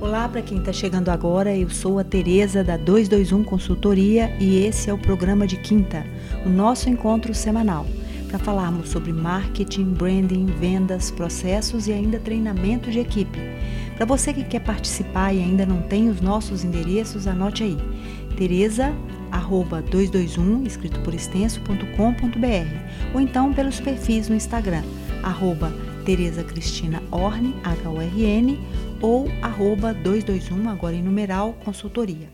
[0.00, 4.88] Olá para quem está chegando agora, eu sou a Tereza da 221 Consultoria e esse
[4.88, 6.06] é o programa de quinta,
[6.46, 7.86] o nosso encontro semanal,
[8.26, 13.38] para falarmos sobre marketing, branding, vendas, processos e ainda treinamento de equipe.
[13.94, 17.76] Para você que quer participar e ainda não tem os nossos endereços, anote aí.
[18.38, 18.94] Tereza
[19.30, 24.82] arroba 221, escrito por extenso.com.br ou então pelos perfis no Instagram,
[25.22, 25.70] arroba
[26.06, 28.58] Tereza Cristina Orne, H-O-R-N,
[29.00, 32.28] ou arroba 221, agora em numeral, consultoria.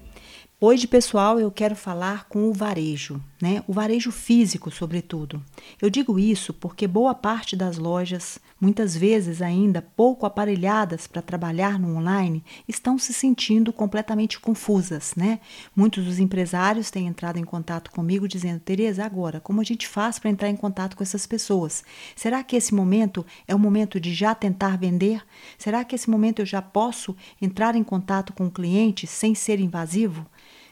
[0.61, 3.62] Hoje, pessoal, eu quero falar com o varejo, né?
[3.66, 5.42] O varejo físico, sobretudo.
[5.80, 11.78] Eu digo isso porque boa parte das lojas, muitas vezes ainda pouco aparelhadas para trabalhar
[11.78, 15.40] no online, estão se sentindo completamente confusas, né?
[15.74, 20.18] Muitos dos empresários têm entrado em contato comigo dizendo: "Teresa, agora, como a gente faz
[20.18, 21.84] para entrar em contato com essas pessoas?
[22.15, 25.23] Será que esse momento é o momento de já tentar vender?
[25.59, 29.60] Será que esse momento eu já posso entrar em contato com o cliente sem ser
[29.60, 30.26] invasivo?"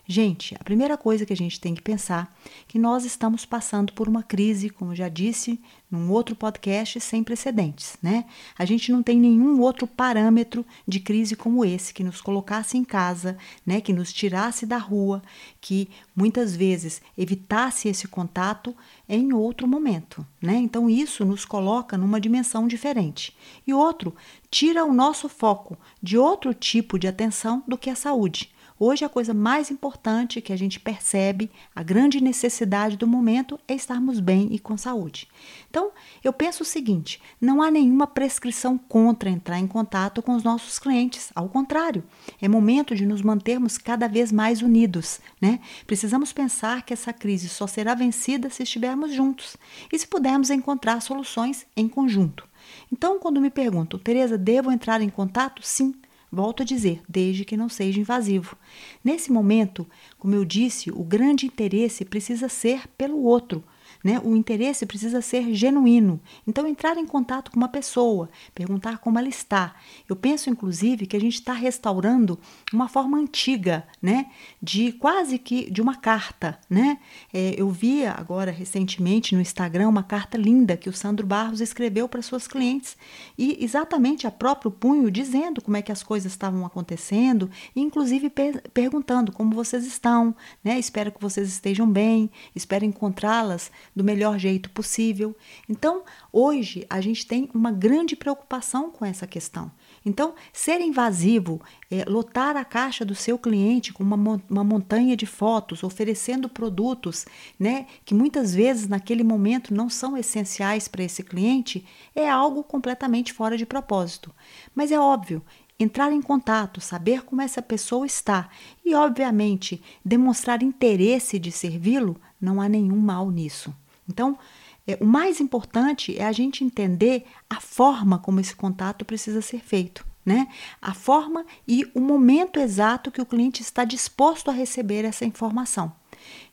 [0.06, 3.90] Gente, a primeira coisa que a gente tem que pensar é que nós estamos passando
[3.94, 5.58] por uma crise, como já disse
[5.90, 8.26] num outro podcast, sem precedentes, né?
[8.58, 12.84] A gente não tem nenhum outro parâmetro de crise como esse que nos colocasse em
[12.84, 15.22] casa, né, que nos tirasse da rua,
[15.58, 18.76] que muitas vezes evitasse esse contato
[19.08, 20.56] em outro momento, né?
[20.56, 23.34] Então isso nos coloca numa dimensão diferente.
[23.66, 24.14] E outro,
[24.50, 28.53] tira o nosso foco de outro tipo de atenção do que a saúde.
[28.76, 33.74] Hoje, a coisa mais importante que a gente percebe, a grande necessidade do momento, é
[33.74, 35.28] estarmos bem e com saúde.
[35.70, 35.92] Então,
[36.24, 40.80] eu penso o seguinte: não há nenhuma prescrição contra entrar em contato com os nossos
[40.80, 41.30] clientes.
[41.36, 42.02] Ao contrário,
[42.42, 45.20] é momento de nos mantermos cada vez mais unidos.
[45.40, 45.60] Né?
[45.86, 49.56] Precisamos pensar que essa crise só será vencida se estivermos juntos
[49.92, 52.44] e se pudermos encontrar soluções em conjunto.
[52.92, 55.62] Então, quando me perguntam, Tereza, devo entrar em contato?
[55.62, 55.94] Sim,
[56.34, 58.56] Volto a dizer, desde que não seja invasivo.
[59.04, 59.86] Nesse momento,
[60.18, 63.62] como eu disse, o grande interesse precisa ser pelo outro,
[64.04, 64.20] né?
[64.22, 66.20] O interesse precisa ser genuíno.
[66.46, 69.74] Então, entrar em contato com uma pessoa, perguntar como ela está.
[70.06, 72.38] Eu penso, inclusive, que a gente está restaurando
[72.70, 74.26] uma forma antiga, né?
[74.62, 76.98] De quase que de uma carta, né?
[77.32, 82.06] É, eu vi agora recentemente no Instagram uma carta linda que o Sandro Barros escreveu
[82.06, 82.96] para suas clientes
[83.38, 88.28] e exatamente a próprio punho dizendo como é que as coisas estavam acontecendo, e inclusive
[88.28, 90.78] per perguntando como vocês estão, né?
[90.78, 95.36] Espero que vocês estejam bem, espero encontrá-las do melhor jeito possível.
[95.68, 99.70] Então, hoje a gente tem uma grande preocupação com essa questão.
[100.04, 105.24] Então, ser invasivo, é, lotar a caixa do seu cliente com uma, uma montanha de
[105.24, 107.24] fotos, oferecendo produtos,
[107.58, 113.32] né, que muitas vezes naquele momento não são essenciais para esse cliente, é algo completamente
[113.32, 114.34] fora de propósito.
[114.74, 115.42] Mas é óbvio,
[115.78, 118.48] entrar em contato, saber como essa pessoa está
[118.84, 123.74] e, obviamente, demonstrar interesse de servi-lo, não há nenhum mal nisso.
[124.08, 124.38] Então,
[124.86, 129.60] é, o mais importante é a gente entender a forma como esse contato precisa ser
[129.60, 130.04] feito.
[130.24, 130.48] Né?
[130.80, 135.92] A forma e o momento exato que o cliente está disposto a receber essa informação.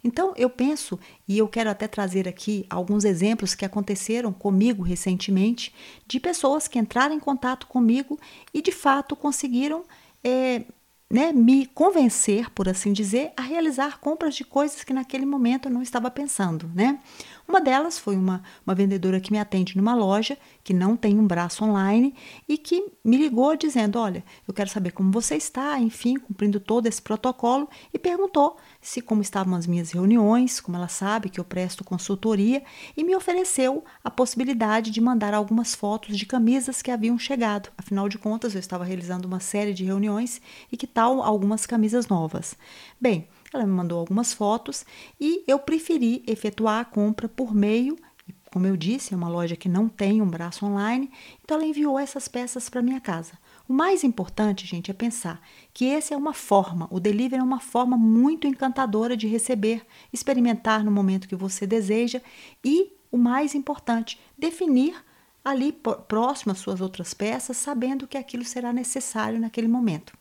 [0.04, 5.74] Então, eu penso, e eu quero até trazer aqui alguns exemplos que aconteceram comigo recentemente,
[6.06, 8.20] de pessoas que entraram em contato comigo
[8.54, 9.86] e de fato conseguiram
[10.22, 10.64] é,
[11.10, 15.74] né, me convencer, por assim dizer, a realizar compras de coisas que naquele momento eu
[15.74, 17.00] não estava pensando, né?
[17.52, 21.28] Uma delas foi uma, uma vendedora que me atende numa loja que não tem um
[21.28, 22.16] braço online
[22.48, 26.88] e que me ligou dizendo: Olha, eu quero saber como você está, enfim, cumprindo todo
[26.88, 31.44] esse protocolo, e perguntou se como estavam as minhas reuniões, como ela sabe que eu
[31.44, 32.64] presto consultoria,
[32.96, 37.70] e me ofereceu a possibilidade de mandar algumas fotos de camisas que haviam chegado.
[37.78, 40.42] Afinal de contas, eu estava realizando uma série de reuniões
[40.72, 42.56] e que tal algumas camisas novas.
[42.98, 44.86] Bem, ela me mandou algumas fotos
[45.20, 47.98] e eu preferi efetuar a compra por meio,
[48.52, 51.10] como eu disse, é uma loja que não tem um braço online,
[51.42, 53.32] então ela enviou essas peças para minha casa.
[53.68, 55.42] O mais importante, gente, é pensar
[55.74, 60.84] que essa é uma forma, o delivery é uma forma muito encantadora de receber, experimentar
[60.84, 62.22] no momento que você deseja
[62.62, 64.96] e, o mais importante, definir
[65.44, 65.72] ali
[66.08, 70.14] próximo às suas outras peças, sabendo que aquilo será necessário naquele momento.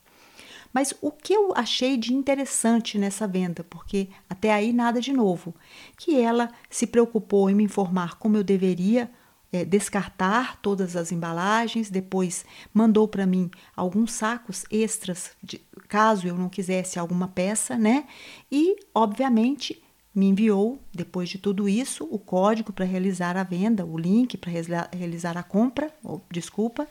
[0.72, 5.54] Mas o que eu achei de interessante nessa venda, porque até aí nada de novo,
[5.96, 9.10] que ela se preocupou em me informar como eu deveria
[9.52, 16.36] é, descartar todas as embalagens, depois mandou para mim alguns sacos extras, de, caso eu
[16.36, 18.06] não quisesse alguma peça, né?
[18.50, 19.82] E, obviamente,
[20.14, 24.52] me enviou, depois de tudo isso, o código para realizar a venda, o link para
[24.92, 26.88] realizar a compra, ou, desculpa,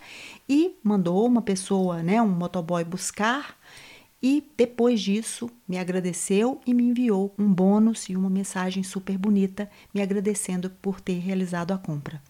[0.47, 3.57] e mandou uma pessoa, né, um motoboy buscar.
[4.21, 9.69] E depois disso, me agradeceu e me enviou um bônus e uma mensagem super bonita,
[9.93, 12.21] me agradecendo por ter realizado a compra.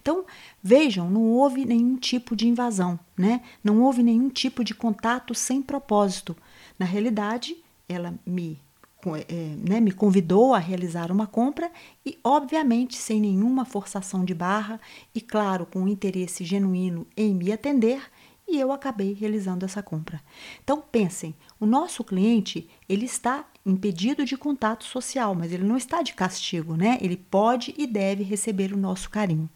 [0.00, 0.24] Então,
[0.62, 3.40] vejam, não houve nenhum tipo de invasão, né?
[3.64, 6.36] Não houve nenhum tipo de contato sem propósito.
[6.78, 7.56] Na realidade,
[7.88, 8.60] ela me
[9.28, 11.70] é, né, me convidou a realizar uma compra
[12.06, 14.80] e, obviamente, sem nenhuma forçação de barra
[15.14, 18.00] e, claro, com um interesse genuíno em me atender,
[18.46, 20.20] e eu acabei realizando essa compra.
[20.62, 26.02] Então, pensem, o nosso cliente, ele está impedido de contato social, mas ele não está
[26.02, 26.98] de castigo, né?
[27.00, 29.48] Ele pode e deve receber o nosso carinho.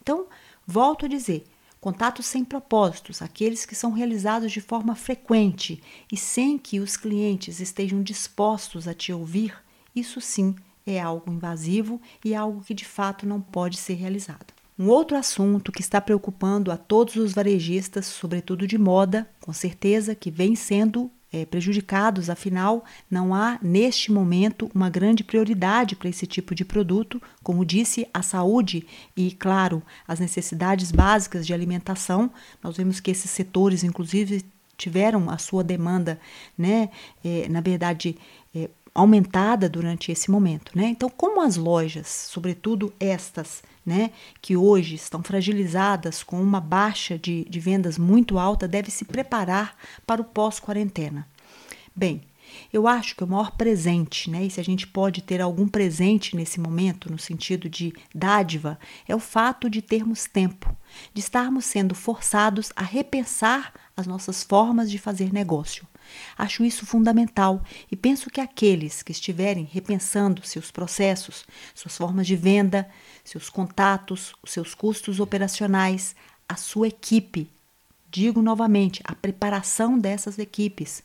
[0.00, 0.26] Então,
[0.66, 1.44] volto a dizer,
[1.82, 7.58] Contatos sem propósitos, aqueles que são realizados de forma frequente e sem que os clientes
[7.58, 9.52] estejam dispostos a te ouvir,
[9.92, 10.54] isso sim
[10.86, 14.61] é algo invasivo e algo que de fato não pode ser realizado.
[14.78, 20.14] Um outro assunto que está preocupando a todos os varejistas, sobretudo de moda, com certeza
[20.14, 26.26] que vem sendo é, prejudicados, afinal, não há neste momento uma grande prioridade para esse
[26.26, 27.20] tipo de produto.
[27.42, 28.86] Como disse, a saúde
[29.16, 32.30] e, claro, as necessidades básicas de alimentação.
[32.62, 34.44] Nós vemos que esses setores, inclusive,
[34.76, 36.20] tiveram a sua demanda,
[36.58, 36.90] né,
[37.24, 38.16] é, na verdade,
[38.94, 40.86] aumentada durante esse momento, né?
[40.86, 44.10] Então, como as lojas, sobretudo estas, né,
[44.40, 49.76] que hoje estão fragilizadas com uma baixa de, de vendas muito alta, deve se preparar
[50.06, 51.26] para o pós-quarentena.
[51.94, 52.22] Bem,
[52.72, 56.36] eu acho que o maior presente, né, e se a gente pode ter algum presente
[56.36, 58.78] nesse momento, no sentido de dádiva,
[59.08, 60.74] é o fato de termos tempo,
[61.14, 65.86] de estarmos sendo forçados a repensar as nossas formas de fazer negócio.
[66.36, 71.44] Acho isso fundamental e penso que aqueles que estiverem repensando seus processos,
[71.74, 72.88] suas formas de venda,
[73.24, 76.14] seus contatos, os seus custos operacionais,
[76.48, 77.50] a sua equipe,
[78.10, 81.02] digo novamente, a preparação dessas equipes,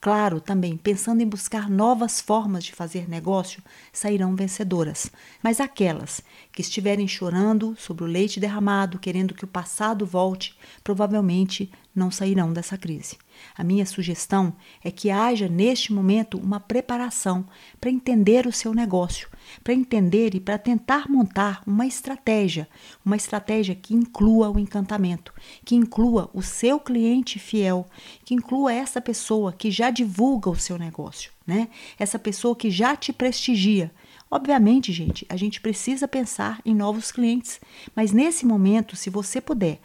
[0.00, 3.62] Claro, também, pensando em buscar novas formas de fazer negócio,
[3.92, 5.12] sairão vencedoras.
[5.42, 11.70] Mas aquelas que estiverem chorando sobre o leite derramado, querendo que o passado volte, provavelmente
[12.00, 13.18] não sairão dessa crise.
[13.56, 17.46] A minha sugestão é que haja neste momento uma preparação
[17.78, 19.28] para entender o seu negócio,
[19.62, 22.66] para entender e para tentar montar uma estratégia,
[23.04, 25.32] uma estratégia que inclua o encantamento,
[25.64, 27.86] que inclua o seu cliente fiel,
[28.24, 31.68] que inclua essa pessoa que já divulga o seu negócio, né?
[31.98, 33.92] Essa pessoa que já te prestigia.
[34.30, 37.60] Obviamente, gente, a gente precisa pensar em novos clientes,
[37.94, 39.80] mas nesse momento, se você puder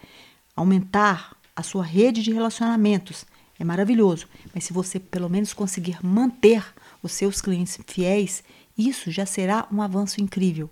[0.55, 3.25] aumentar a sua rede de relacionamentos,
[3.57, 6.65] é maravilhoso, mas se você pelo menos conseguir manter
[7.01, 8.43] os seus clientes fiéis,
[8.77, 10.69] isso já será um avanço incrível.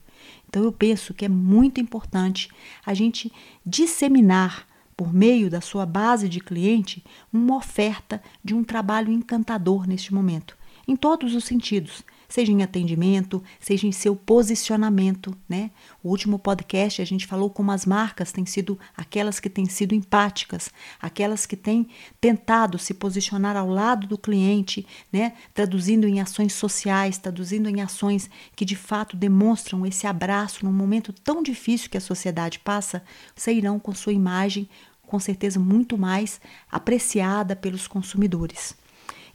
[0.47, 2.49] Então eu penso que é muito importante
[2.85, 3.31] a gente
[3.65, 10.13] disseminar por meio da sua base de cliente uma oferta de um trabalho encantador neste
[10.13, 10.57] momento,
[10.87, 12.03] em todos os sentidos,
[12.33, 15.69] seja em atendimento, seja em seu posicionamento, né?
[16.01, 19.93] O último podcast a gente falou como as marcas têm sido aquelas que têm sido
[19.93, 21.87] empáticas, aquelas que têm
[22.19, 25.33] tentado se posicionar ao lado do cliente, né?
[25.53, 31.13] Traduzindo em ações sociais, traduzindo em ações que de fato demonstram esse abraço num momento
[31.13, 33.03] tão difícil que a sociedade passa,
[33.35, 34.67] sairão com sua imagem
[35.05, 36.41] com certeza muito mais
[36.71, 38.75] apreciada pelos consumidores.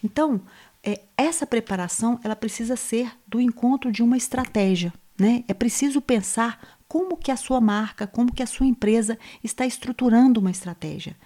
[0.03, 0.41] Então,
[0.83, 4.93] é, essa preparação ela precisa ser do encontro de uma estratégia.
[5.19, 5.45] Né?
[5.49, 10.41] É preciso pensar como que a sua marca, como que a sua empresa está estruturando
[10.41, 11.17] uma estratégia.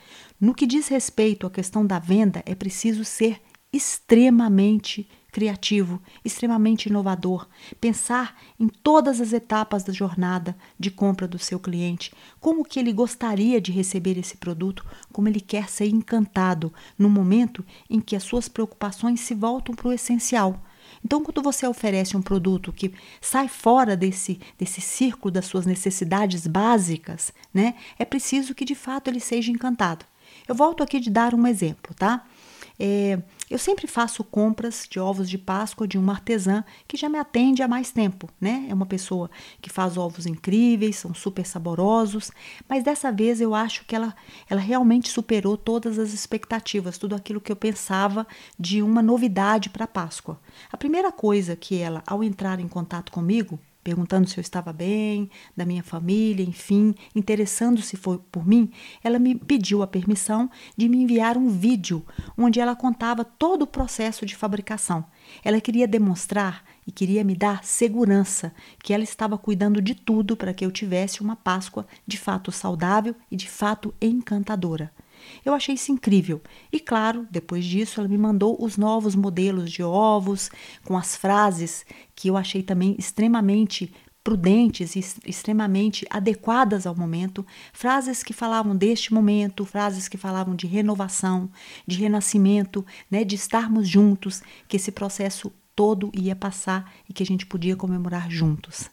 [0.41, 3.41] No que diz respeito à questão da venda, é preciso ser
[3.73, 7.49] extremamente criativo, extremamente inovador,
[7.81, 12.93] pensar em todas as etapas da jornada de compra do seu cliente, como que ele
[12.93, 18.23] gostaria de receber esse produto, como ele quer ser encantado no momento em que as
[18.23, 20.63] suas preocupações se voltam para o essencial.
[21.05, 26.47] Então, quando você oferece um produto que sai fora desse, desse círculo das suas necessidades
[26.47, 30.05] básicas, né, é preciso que de fato ele seja encantado.
[30.47, 32.25] Eu volto aqui de dar um exemplo, tá?
[32.79, 33.21] É,
[33.53, 37.63] eu sempre faço compras de ovos de Páscoa de uma artesã que já me atende
[37.63, 38.67] há mais tempo, né?
[38.71, 39.31] É uma pessoa
[39.61, 42.31] que faz ovos incríveis, são super saborosos,
[42.67, 44.17] mas dessa vez eu acho que ela,
[44.49, 48.27] ela realmente superou todas as expectativas, tudo aquilo que eu pensava
[48.59, 50.41] de uma novidade para Páscoa.
[50.73, 55.29] A primeira coisa que ela, ao entrar em contato comigo, perguntando se eu estava bem,
[55.57, 58.71] da minha família, enfim, interessando-se por mim,
[59.03, 62.05] ela me pediu a permissão de me enviar um vídeo
[62.37, 65.05] onde ela contava todo o processo de fabricação.
[65.45, 70.55] Ela queria demonstrar e queria me dar segurança que ela estava cuidando de tudo para
[70.55, 74.93] que eu tivesse uma Páscoa de fato saudável e de fato encantadora.
[75.45, 76.41] Eu achei isso incrível.
[76.73, 80.51] E claro, depois disso, ela me mandou os novos modelos de ovos,
[80.85, 88.23] com as frases que eu achei também extremamente prudentes e extremamente adequadas ao momento, frases
[88.23, 91.51] que falavam deste momento, frases que falavam de renovação,
[91.87, 97.27] de renascimento, né, de estarmos juntos, que esse processo todo ia passar e que a
[97.27, 98.91] gente podia comemorar juntos.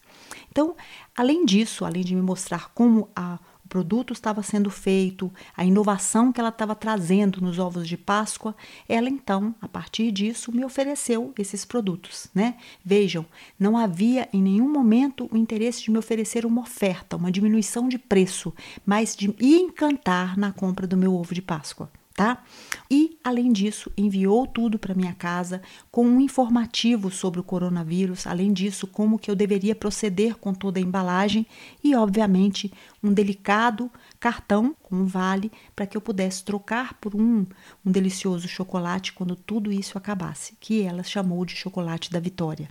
[0.50, 0.74] Então,
[1.16, 3.38] além disso, além de me mostrar como a
[3.70, 8.54] produto estava sendo feito, a inovação que ela estava trazendo nos ovos de Páscoa,
[8.88, 12.56] ela então, a partir disso, me ofereceu esses produtos, né?
[12.84, 13.24] Vejam,
[13.58, 17.96] não havia em nenhum momento o interesse de me oferecer uma oferta, uma diminuição de
[17.96, 18.52] preço,
[18.84, 21.88] mas de me encantar na compra do meu ovo de Páscoa
[22.20, 22.44] tá?
[22.90, 28.52] E, além disso, enviou tudo para minha casa com um informativo sobre o coronavírus, além
[28.52, 31.46] disso, como que eu deveria proceder com toda a embalagem
[31.82, 32.70] e, obviamente,
[33.02, 37.46] um delicado cartão com um vale para que eu pudesse trocar por um,
[37.86, 42.68] um delicioso chocolate quando tudo isso acabasse, que ela chamou de chocolate da vitória.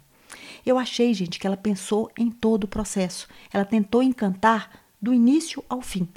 [0.63, 3.27] Eu achei, gente, que ela pensou em todo o processo.
[3.51, 4.69] Ela tentou encantar
[5.01, 6.07] do início ao fim.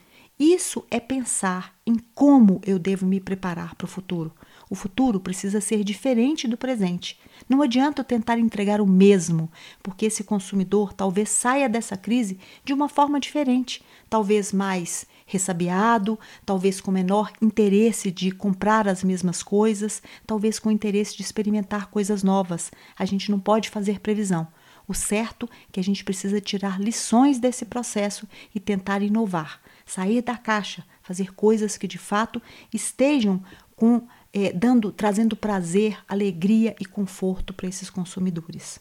[0.45, 4.33] Isso é pensar em como eu devo me preparar para o futuro.
[4.69, 7.17] O futuro precisa ser diferente do presente.
[7.49, 9.49] Não adianta eu tentar entregar o mesmo,
[9.85, 16.81] porque esse consumidor talvez saia dessa crise de uma forma diferente, talvez mais ressabiado, talvez
[16.81, 22.73] com menor interesse de comprar as mesmas coisas, talvez com interesse de experimentar coisas novas.
[22.99, 24.49] A gente não pode fazer previsão.
[24.89, 30.23] O certo é que a gente precisa tirar lições desse processo e tentar inovar sair
[30.23, 32.41] da caixa, fazer coisas que de fato
[32.73, 33.43] estejam
[33.77, 38.81] com é, dando, trazendo prazer, alegria e conforto para esses consumidores.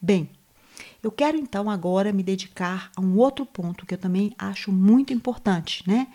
[0.00, 0.28] Bem,
[1.02, 5.12] eu quero então agora me dedicar a um outro ponto que eu também acho muito
[5.12, 6.08] importante, né?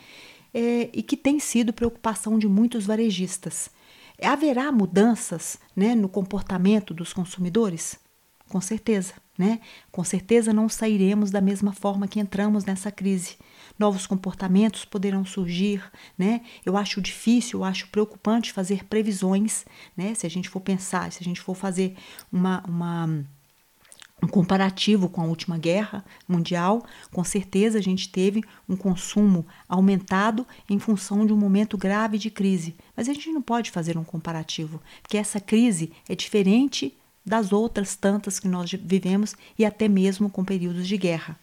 [0.54, 3.70] É, e que tem sido preocupação de muitos varejistas.
[4.22, 8.00] Haverá mudanças né, no comportamento dos consumidores?
[8.50, 9.60] Com certeza, né?
[9.92, 13.38] Com certeza não sairemos da mesma forma que entramos nessa crise
[13.80, 15.82] novos comportamentos poderão surgir,
[16.18, 16.42] né?
[16.66, 20.14] Eu acho difícil, eu acho preocupante fazer previsões, né?
[20.14, 21.96] Se a gente for pensar, se a gente for fazer
[22.32, 23.26] uma, uma
[24.22, 30.46] um comparativo com a última guerra mundial, com certeza a gente teve um consumo aumentado
[30.70, 32.76] em função de um momento grave de crise.
[32.96, 36.94] Mas a gente não pode fazer um comparativo, porque essa crise é diferente
[37.26, 41.40] das outras tantas que nós vivemos e até mesmo com períodos de guerra.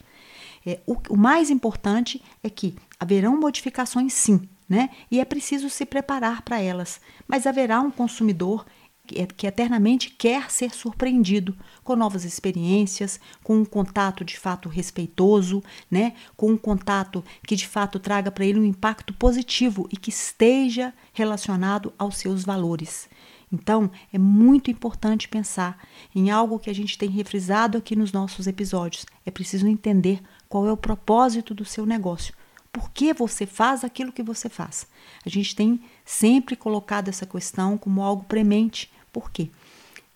[0.66, 4.90] É, o, o mais importante é que haverão modificações sim, né?
[5.08, 7.00] E é preciso se preparar para elas.
[7.28, 8.66] Mas haverá um consumidor
[9.06, 14.68] que, é, que eternamente quer ser surpreendido com novas experiências, com um contato de fato
[14.68, 16.14] respeitoso, né?
[16.36, 20.92] Com um contato que de fato traga para ele um impacto positivo e que esteja
[21.12, 23.08] relacionado aos seus valores.
[23.52, 28.48] Então, é muito importante pensar em algo que a gente tem refrisado aqui nos nossos
[28.48, 29.06] episódios.
[29.24, 32.34] É preciso entender qual é o propósito do seu negócio.
[32.72, 34.86] Por que você faz aquilo que você faz?
[35.24, 38.90] A gente tem sempre colocado essa questão como algo premente.
[39.12, 39.50] Por quê?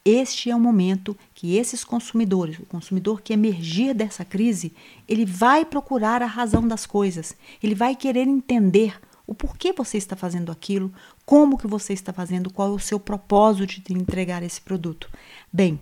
[0.05, 4.75] Este é o momento que esses consumidores, o consumidor que emergir dessa crise,
[5.07, 10.17] ele vai procurar a razão das coisas, ele vai querer entender o porquê você está
[10.17, 10.93] fazendo aquilo,
[11.25, 15.09] como que você está fazendo, qual é o seu propósito de entregar esse produto.
[15.53, 15.79] Bem,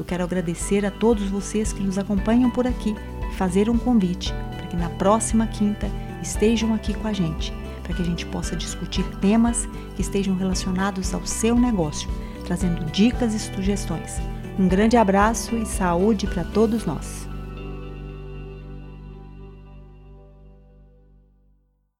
[0.00, 2.96] eu quero agradecer a todos vocês que nos acompanham por aqui
[3.30, 5.90] e fazer um convite para que na próxima quinta
[6.22, 7.52] estejam aqui com a gente,
[7.82, 12.08] para que a gente possa discutir temas que estejam relacionados ao seu negócio,
[12.46, 14.16] trazendo dicas e sugestões.
[14.58, 17.29] Um grande abraço e saúde para todos nós.